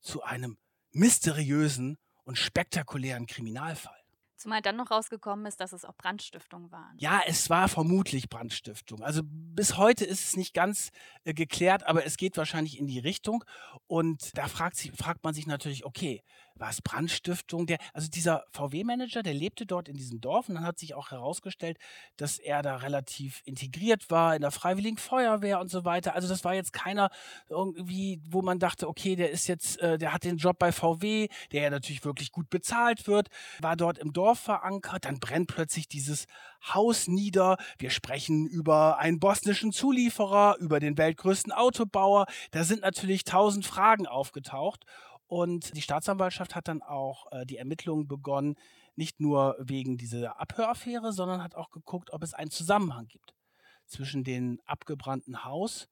[0.01, 0.59] zu einem
[0.93, 4.01] mysteriösen und spektakulären Kriminalfall.
[4.41, 6.97] Zumal dann noch rausgekommen ist, dass es auch Brandstiftungen waren.
[6.97, 9.03] Ja, es war vermutlich Brandstiftung.
[9.03, 10.93] Also bis heute ist es nicht ganz
[11.25, 13.45] äh, geklärt, aber es geht wahrscheinlich in die Richtung.
[13.87, 16.23] Und da fragt, sich, fragt man sich natürlich, okay,
[16.61, 17.67] war es Brandstiftung?
[17.67, 21.11] Der, also dieser VW-Manager, der lebte dort in diesem Dorf und dann hat sich auch
[21.11, 21.79] herausgestellt,
[22.17, 26.15] dass er da relativ integriert war in der Freiwilligen Feuerwehr und so weiter.
[26.15, 27.11] Also das war jetzt keiner
[27.49, 31.29] irgendwie, wo man dachte, okay, der ist jetzt, äh, der hat den Job bei VW,
[31.53, 33.29] der ja natürlich wirklich gut bezahlt wird,
[33.61, 36.27] war dort im Dorf verankert, dann brennt plötzlich dieses
[36.63, 37.57] Haus nieder.
[37.79, 42.27] Wir sprechen über einen bosnischen Zulieferer, über den weltgrößten Autobauer.
[42.51, 44.85] Da sind natürlich tausend Fragen aufgetaucht.
[45.31, 48.57] Und die Staatsanwaltschaft hat dann auch äh, die Ermittlungen begonnen,
[48.97, 53.33] nicht nur wegen dieser Abhöraffäre, sondern hat auch geguckt, ob es einen Zusammenhang gibt
[53.87, 55.89] zwischen dem abgebrannten Haus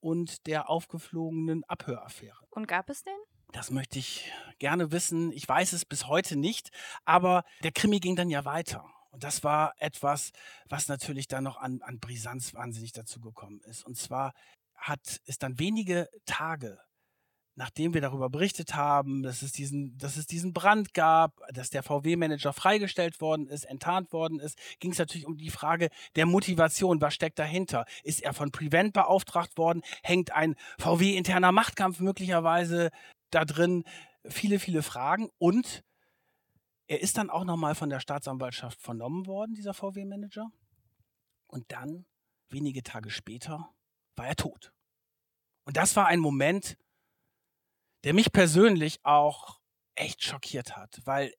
[0.00, 2.36] und der aufgeflogenen Abhöraffäre.
[2.50, 3.14] Und gab es den?
[3.52, 5.30] Das möchte ich gerne wissen.
[5.30, 6.70] Ich weiß es bis heute nicht,
[7.04, 8.84] aber der Krimi ging dann ja weiter.
[9.12, 10.32] Und das war etwas,
[10.68, 13.86] was natürlich dann noch an, an Brisanz wahnsinnig dazu gekommen ist.
[13.86, 14.32] Und zwar
[14.74, 16.80] hat es dann wenige Tage
[17.54, 21.82] nachdem wir darüber berichtet haben, dass es diesen, dass es diesen Brand gab, dass der
[21.82, 27.00] VW-Manager freigestellt worden ist, enttarnt worden ist, ging es natürlich um die Frage der Motivation.
[27.00, 27.84] Was steckt dahinter?
[28.02, 29.82] Ist er von Prevent beauftragt worden?
[30.02, 32.90] Hängt ein VW-interner Machtkampf möglicherweise
[33.30, 33.84] da drin?
[34.24, 35.30] Viele, viele Fragen.
[35.38, 35.82] Und
[36.86, 40.50] er ist dann auch nochmal von der Staatsanwaltschaft vernommen worden, dieser VW-Manager.
[41.46, 42.06] Und dann,
[42.48, 43.72] wenige Tage später,
[44.16, 44.72] war er tot.
[45.64, 46.76] Und das war ein Moment,
[48.04, 49.60] der mich persönlich auch
[49.94, 51.32] echt schockiert hat, weil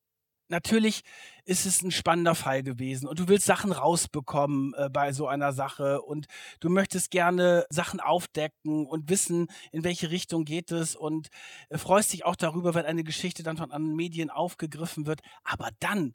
[0.52, 1.02] natürlich
[1.46, 5.54] ist es ein spannender Fall gewesen und du willst Sachen rausbekommen äh, bei so einer
[5.54, 6.28] Sache und
[6.60, 11.30] du möchtest gerne Sachen aufdecken und wissen, in welche Richtung geht es und
[11.70, 15.22] äh, freust dich auch darüber, wenn eine Geschichte dann von anderen Medien aufgegriffen wird.
[15.44, 16.14] Aber dann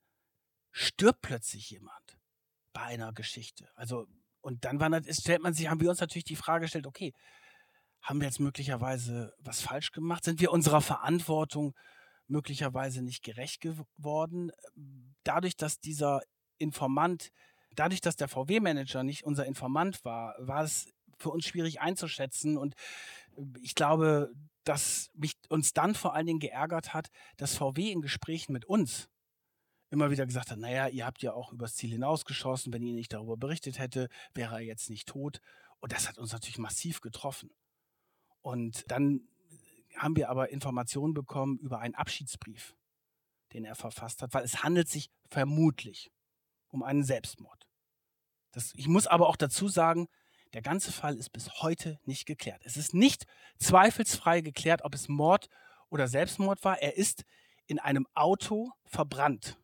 [0.71, 2.19] stirbt plötzlich jemand
[2.73, 3.71] bei einer Geschichte.
[3.75, 4.07] Also,
[4.43, 7.15] und dann war, stellt man sich, haben wir uns natürlich die Frage gestellt, okay,
[8.07, 10.25] haben wir jetzt möglicherweise was falsch gemacht?
[10.25, 11.75] Sind wir unserer Verantwortung
[12.29, 14.53] möglicherweise nicht gerecht geworden?
[15.25, 16.23] Dadurch, dass dieser
[16.59, 17.33] Informant,
[17.75, 20.89] dadurch, dass der VW-Manager nicht unser Informant war, war es
[21.19, 22.57] für uns schwierig einzuschätzen.
[22.57, 22.77] Und
[23.61, 24.31] ich glaube,
[24.63, 29.09] dass mich uns dann vor allen Dingen geärgert hat, dass VW in Gesprächen mit uns
[29.91, 33.13] immer wieder gesagt hat, naja, ihr habt ja auch übers Ziel hinausgeschossen, wenn ihr nicht
[33.13, 35.41] darüber berichtet hätte, wäre er jetzt nicht tot.
[35.81, 37.51] Und das hat uns natürlich massiv getroffen.
[38.47, 39.27] Und dann
[39.97, 42.77] haben wir aber Informationen bekommen über einen Abschiedsbrief,
[43.53, 46.13] den er verfasst hat, weil es handelt sich vermutlich
[46.69, 47.67] um einen Selbstmord.
[48.53, 50.07] Das, ich muss aber auch dazu sagen,
[50.53, 52.63] der ganze Fall ist bis heute nicht geklärt.
[52.65, 53.27] Es ist nicht
[53.59, 55.49] zweifelsfrei geklärt, ob es Mord
[55.89, 56.81] oder Selbstmord war.
[56.81, 57.25] Er ist
[57.67, 59.59] in einem Auto verbrannt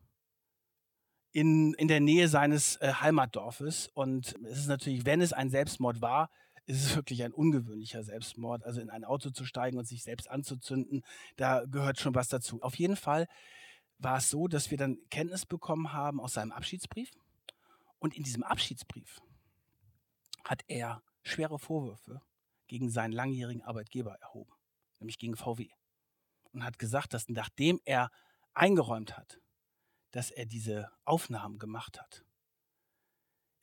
[1.31, 3.87] in, in der Nähe seines äh, Heimatdorfes.
[3.93, 6.29] Und es ist natürlich, wenn es ein Selbstmord war,
[6.65, 8.63] ist es wirklich ein ungewöhnlicher Selbstmord.
[8.63, 11.03] Also in ein Auto zu steigen und sich selbst anzuzünden,
[11.35, 12.61] da gehört schon was dazu.
[12.61, 13.27] Auf jeden Fall
[13.97, 17.11] war es so, dass wir dann Kenntnis bekommen haben aus seinem Abschiedsbrief.
[17.99, 19.21] Und in diesem Abschiedsbrief
[20.43, 22.21] hat er schwere Vorwürfe
[22.67, 24.51] gegen seinen langjährigen Arbeitgeber erhoben,
[24.99, 25.69] nämlich gegen VW.
[26.51, 28.09] Und hat gesagt, dass nachdem er
[28.53, 29.39] eingeräumt hat,
[30.11, 32.23] dass er diese Aufnahmen gemacht hat,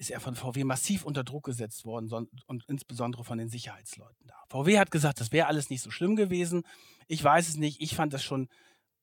[0.00, 4.34] ist er von VW massiv unter Druck gesetzt worden und insbesondere von den Sicherheitsleuten da.
[4.48, 6.62] VW hat gesagt, das wäre alles nicht so schlimm gewesen.
[7.06, 7.82] Ich weiß es nicht.
[7.82, 8.48] Ich fand das schon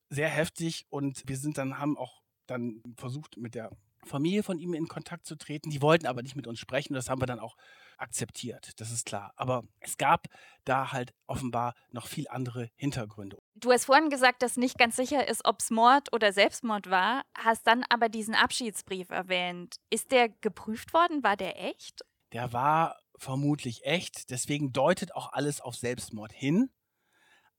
[0.10, 3.70] sehr heftig und wir sind dann, haben auch dann versucht, mit der
[4.06, 5.70] Familie von ihm in Kontakt zu treten.
[5.70, 6.96] Die wollten aber nicht mit uns sprechen.
[6.96, 7.58] Das haben wir dann auch
[7.98, 8.80] akzeptiert.
[8.80, 9.34] Das ist klar.
[9.36, 10.28] Aber es gab
[10.66, 13.38] da halt offenbar noch viel andere Hintergründe.
[13.56, 17.24] Du hast vorhin gesagt, dass nicht ganz sicher ist, ob es Mord oder Selbstmord war,
[17.36, 19.78] hast dann aber diesen Abschiedsbrief erwähnt.
[19.90, 21.24] Ist der geprüft worden?
[21.24, 22.02] War der echt?
[22.34, 24.30] Der war vermutlich echt.
[24.30, 26.70] Deswegen deutet auch alles auf Selbstmord hin.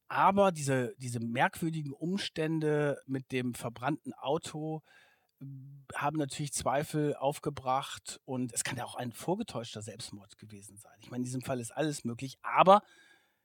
[0.09, 4.83] Aber diese, diese merkwürdigen Umstände mit dem verbrannten Auto,
[5.95, 10.97] haben natürlich Zweifel aufgebracht und es kann ja auch ein vorgetäuschter Selbstmord gewesen sein.
[11.01, 12.83] Ich meine, in diesem Fall ist alles möglich, aber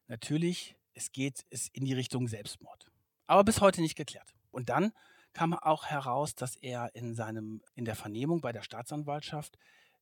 [0.07, 2.91] natürlich, es geht es in die Richtung Selbstmord.
[3.27, 4.33] Aber bis heute nicht geklärt.
[4.51, 4.91] Und dann
[5.33, 9.57] kam auch heraus, dass er in seinem in der Vernehmung bei der Staatsanwaltschaft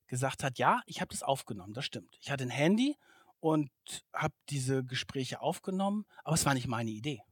[0.06, 2.16] gesagt hat, ja, ich habe das aufgenommen, das stimmt.
[2.20, 2.96] Ich hatte ein Handy
[3.40, 3.70] und
[4.12, 7.22] habe diese Gespräche aufgenommen, aber es war nicht meine Idee,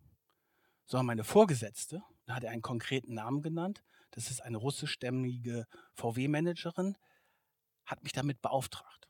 [0.87, 6.97] sondern meine Vorgesetzte, da hat er einen konkreten Namen genannt, das ist eine russischstämmige VW-Managerin,
[7.85, 9.09] hat mich damit beauftragt.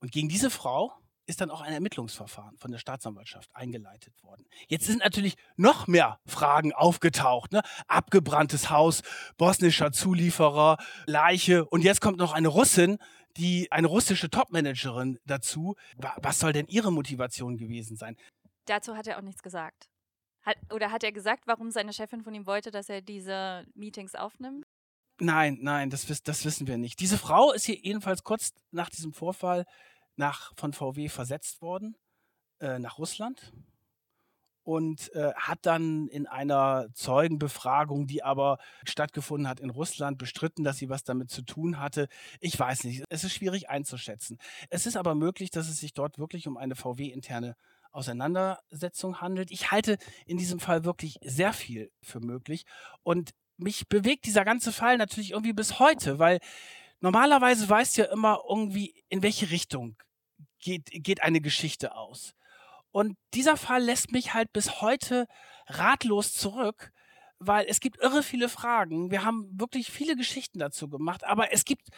[0.00, 0.94] Und gegen diese Frau
[1.26, 4.46] ist dann auch ein Ermittlungsverfahren von der Staatsanwaltschaft eingeleitet worden.
[4.66, 7.52] Jetzt sind natürlich noch mehr Fragen aufgetaucht.
[7.52, 7.60] Ne?
[7.86, 9.02] Abgebranntes Haus,
[9.36, 12.96] bosnischer Zulieferer, Leiche und jetzt kommt noch eine Russin,
[13.36, 15.76] die eine russische Topmanagerin dazu.
[15.98, 18.16] Was soll denn ihre Motivation gewesen sein?
[18.64, 19.91] Dazu hat er auch nichts gesagt.
[20.42, 24.14] Hat, oder hat er gesagt, warum seine Chefin von ihm wollte, dass er diese Meetings
[24.14, 24.66] aufnimmt?
[25.20, 26.98] Nein, nein, das, das wissen wir nicht.
[27.00, 29.66] Diese Frau ist hier jedenfalls kurz nach diesem Vorfall
[30.16, 31.96] nach, von VW versetzt worden
[32.60, 33.52] äh, nach Russland
[34.64, 40.78] und äh, hat dann in einer Zeugenbefragung, die aber stattgefunden hat in Russland, bestritten, dass
[40.78, 42.08] sie was damit zu tun hatte.
[42.40, 44.38] Ich weiß nicht, es ist schwierig einzuschätzen.
[44.70, 47.56] Es ist aber möglich, dass es sich dort wirklich um eine VW-interne
[47.92, 49.50] Auseinandersetzung handelt.
[49.50, 52.64] Ich halte in diesem Fall wirklich sehr viel für möglich
[53.02, 56.40] und mich bewegt dieser ganze Fall natürlich irgendwie bis heute, weil
[57.00, 59.96] normalerweise weißt du ja immer irgendwie, in welche Richtung
[60.58, 62.34] geht, geht eine Geschichte aus.
[62.90, 65.26] Und dieser Fall lässt mich halt bis heute
[65.66, 66.92] ratlos zurück,
[67.38, 69.10] weil es gibt irre viele Fragen.
[69.10, 71.88] Wir haben wirklich viele Geschichten dazu gemacht, aber es gibt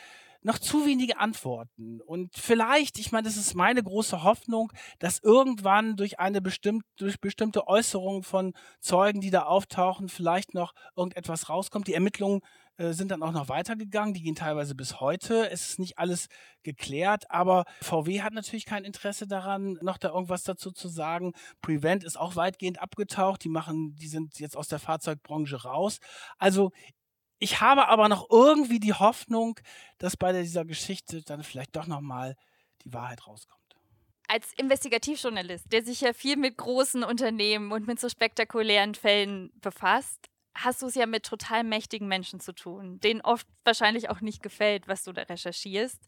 [0.45, 2.01] noch zu wenige Antworten.
[2.03, 7.19] Und vielleicht, ich meine, das ist meine große Hoffnung, dass irgendwann durch eine bestimmt, durch
[7.21, 11.89] bestimmte Äußerungen von Zeugen, die da auftauchen, vielleicht noch irgendetwas rauskommt.
[11.89, 12.43] Die Ermittlungen
[12.77, 14.13] äh, sind dann auch noch weitergegangen.
[14.15, 15.49] Die gehen teilweise bis heute.
[15.51, 16.29] Es ist nicht alles
[16.63, 21.33] geklärt, aber VW hat natürlich kein Interesse daran, noch da irgendwas dazu zu sagen.
[21.63, 23.45] Prevent ist auch weitgehend abgetaucht.
[23.45, 26.01] Die machen, die sind jetzt aus der Fahrzeugbranche raus.
[26.39, 26.73] Also
[27.39, 29.59] ich habe aber noch irgendwie die Hoffnung,
[29.99, 32.37] dass bei dieser Geschichte dann vielleicht doch nochmal
[32.85, 33.61] die Wahrheit rauskommt.
[34.27, 40.31] Als Investigativjournalist, der sich ja viel mit großen Unternehmen und mit so spektakulären Fällen befasst,
[40.57, 44.43] hast du es ja mit total mächtigen Menschen zu tun, denen oft wahrscheinlich auch nicht
[44.43, 46.01] gefällt, was du da recherchierst.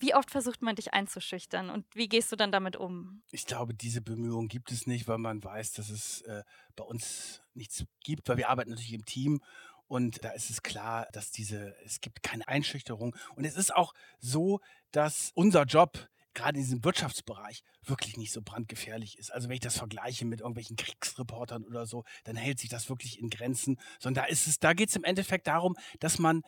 [0.00, 3.22] Wie oft versucht man dich einzuschüchtern und wie gehst du dann damit um?
[3.32, 6.44] Ich glaube, diese Bemühungen gibt es nicht, weil man weiß, dass es äh,
[6.76, 9.40] bei uns nichts gibt, weil wir arbeiten natürlich im Team
[9.88, 13.16] und da ist es klar, dass diese, es gibt keine Einschüchterung.
[13.34, 14.60] Und es ist auch so,
[14.92, 19.32] dass unser Job gerade in diesem Wirtschaftsbereich wirklich nicht so brandgefährlich ist.
[19.32, 23.18] Also wenn ich das vergleiche mit irgendwelchen Kriegsreportern oder so, dann hält sich das wirklich
[23.18, 23.80] in Grenzen.
[23.98, 26.42] Sondern da ist es, da geht es im Endeffekt darum, dass man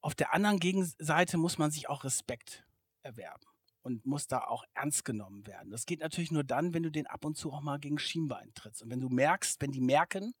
[0.00, 2.64] auf der anderen Gegenseite muss man sich auch Respekt
[3.02, 3.44] erwerben
[3.82, 5.70] und muss da auch ernst genommen werden.
[5.70, 8.52] Das geht natürlich nur dann, wenn du den ab und zu auch mal gegen Schienbein
[8.54, 8.82] trittst.
[8.82, 10.32] Und wenn du merkst, wenn die merken,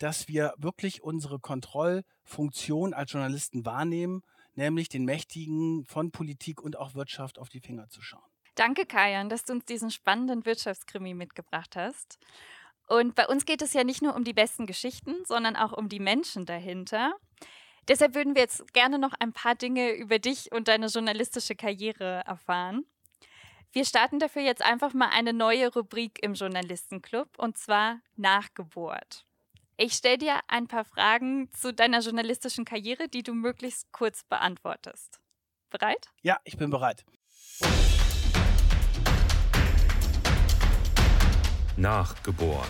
[0.00, 4.22] dass wir wirklich unsere Kontrollfunktion als Journalisten wahrnehmen,
[4.54, 8.24] nämlich den Mächtigen von Politik und auch Wirtschaft auf die Finger zu schauen.
[8.56, 12.18] Danke, Kajan, dass du uns diesen spannenden Wirtschaftskrimi mitgebracht hast.
[12.88, 15.88] Und bei uns geht es ja nicht nur um die besten Geschichten, sondern auch um
[15.88, 17.14] die Menschen dahinter.
[17.88, 22.22] Deshalb würden wir jetzt gerne noch ein paar Dinge über dich und deine journalistische Karriere
[22.26, 22.84] erfahren.
[23.72, 29.24] Wir starten dafür jetzt einfach mal eine neue Rubrik im Journalistenclub und zwar Nachgeburt.
[29.82, 35.20] Ich stelle dir ein paar Fragen zu deiner journalistischen Karriere, die du möglichst kurz beantwortest.
[35.70, 36.10] Bereit?
[36.20, 37.06] Ja, ich bin bereit.
[41.78, 42.68] Nachgebohrt.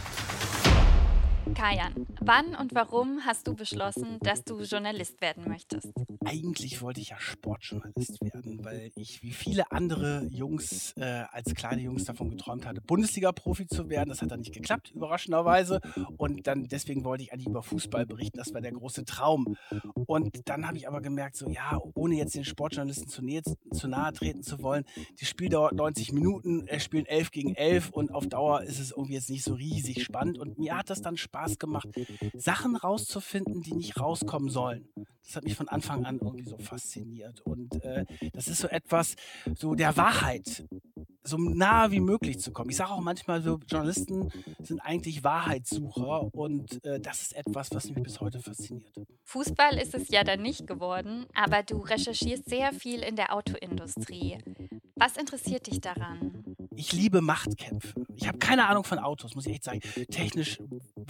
[1.54, 5.92] Kajan, wann und warum hast du beschlossen, dass du Journalist werden möchtest?
[6.24, 11.82] Eigentlich wollte ich ja Sportjournalist werden, weil ich wie viele andere Jungs äh, als kleine
[11.82, 14.10] Jungs davon geträumt hatte, Bundesliga-Profi zu werden.
[14.10, 15.80] Das hat dann nicht geklappt, überraschenderweise.
[16.18, 18.38] Und dann deswegen wollte ich eigentlich über Fußball berichten.
[18.38, 19.56] Das war der große Traum.
[20.06, 23.88] Und dann habe ich aber gemerkt, so ja, ohne jetzt den Sportjournalisten zu, nähe, zu
[23.88, 24.84] nahe treten zu wollen,
[25.18, 28.90] das Spiel dauert 90 Minuten, er spielt 11 gegen 11 und auf Dauer ist es
[28.90, 30.38] irgendwie jetzt nicht so riesig spannend.
[30.38, 31.88] Und mir hat das dann Spaß Spaß gemacht,
[32.34, 34.88] Sachen rauszufinden, die nicht rauskommen sollen.
[35.24, 37.40] Das hat mich von Anfang an irgendwie so fasziniert.
[37.42, 39.14] Und äh, das ist so etwas,
[39.54, 40.66] so der Wahrheit
[41.22, 42.70] so nah wie möglich zu kommen.
[42.70, 47.90] Ich sage auch manchmal so, Journalisten sind eigentlich Wahrheitssucher und äh, das ist etwas, was
[47.90, 48.92] mich bis heute fasziniert.
[49.24, 54.38] Fußball ist es ja dann nicht geworden, aber du recherchierst sehr viel in der Autoindustrie.
[54.96, 56.56] Was interessiert dich daran?
[56.74, 58.06] Ich liebe Machtkämpfe.
[58.16, 59.80] Ich habe keine Ahnung von Autos, muss ich echt sagen.
[60.10, 60.58] Technisch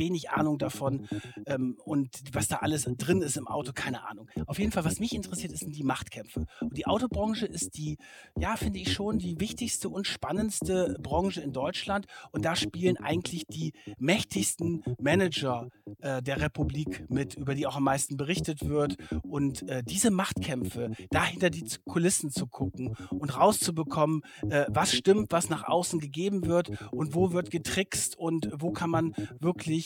[0.01, 1.07] wenig Ahnung davon
[1.47, 4.29] ähm, und was da alles drin ist im Auto, keine Ahnung.
[4.47, 6.47] Auf jeden Fall, was mich interessiert, sind die Machtkämpfe.
[6.61, 7.99] Und die Autobranche ist die,
[8.37, 12.07] ja, finde ich schon, die wichtigste und spannendste Branche in Deutschland.
[12.33, 15.69] Und da spielen eigentlich die mächtigsten Manager
[16.01, 18.97] äh, der Republik mit, über die auch am meisten berichtet wird.
[19.23, 25.49] Und äh, diese Machtkämpfe, dahinter die Kulissen zu gucken und rauszubekommen, äh, was stimmt, was
[25.51, 29.15] nach außen gegeben wird und wo wird getrickst und wo kann man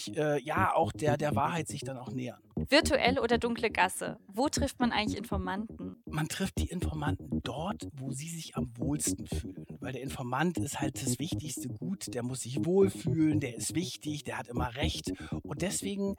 [0.07, 2.41] wirklich, äh, ja, auch der, der Wahrheit sich dann auch nähern.
[2.69, 4.19] Virtuell oder dunkle Gasse?
[4.29, 5.97] Wo trifft man eigentlich Informanten?
[6.07, 9.67] Man trifft die Informanten dort, wo sie sich am wohlsten fühlen.
[9.81, 12.15] Weil der Informant ist halt das wichtigste Gut.
[12.15, 15.13] Der muss sich wohlfühlen, der ist wichtig, der hat immer Recht.
[15.43, 16.15] Und deswegen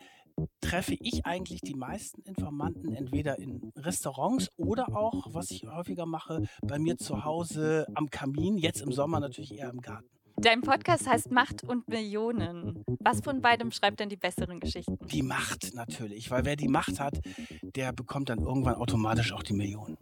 [0.59, 6.43] treffe ich eigentlich die meisten Informanten entweder in Restaurants oder auch, was ich häufiger mache,
[6.61, 10.14] bei mir zu Hause am Kamin, jetzt im Sommer natürlich eher im Garten.
[10.37, 12.83] Dein Podcast heißt Macht und Millionen.
[12.99, 14.97] Was von beidem schreibt denn die besseren Geschichten?
[15.07, 17.19] Die Macht natürlich, weil wer die Macht hat,
[17.61, 19.97] der bekommt dann irgendwann automatisch auch die Millionen.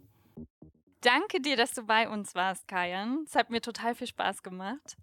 [1.00, 3.24] Danke dir, dass du bei uns warst, Kajan.
[3.26, 4.96] Es hat mir total viel Spaß gemacht.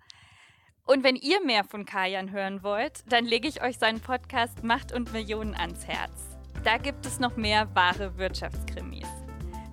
[0.85, 4.91] Und wenn ihr mehr von Kajan hören wollt, dann lege ich euch seinen Podcast Macht
[4.91, 6.37] und Millionen ans Herz.
[6.63, 9.07] Da gibt es noch mehr wahre Wirtschaftskrimis.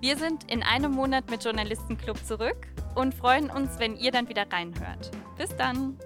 [0.00, 4.46] Wir sind in einem Monat mit Journalistenclub zurück und freuen uns, wenn ihr dann wieder
[4.50, 5.10] reinhört.
[5.36, 5.98] Bis dann!